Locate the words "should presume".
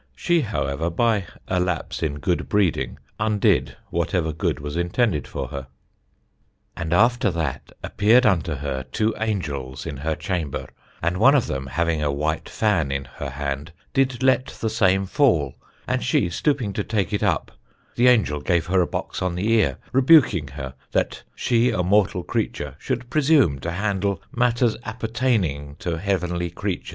22.79-23.59